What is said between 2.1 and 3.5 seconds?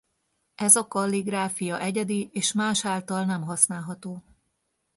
és más által nem